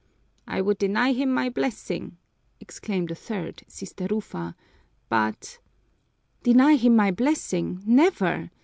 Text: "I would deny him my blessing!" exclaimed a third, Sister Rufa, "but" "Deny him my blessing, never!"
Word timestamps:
"I 0.47 0.61
would 0.61 0.79
deny 0.79 1.13
him 1.13 1.31
my 1.31 1.49
blessing!" 1.49 2.17
exclaimed 2.59 3.11
a 3.11 3.13
third, 3.13 3.61
Sister 3.67 4.07
Rufa, 4.09 4.55
"but" 5.09 5.59
"Deny 6.41 6.75
him 6.77 6.95
my 6.95 7.11
blessing, 7.11 7.83
never!" 7.85 8.49